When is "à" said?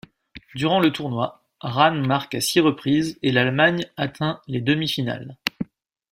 2.33-2.41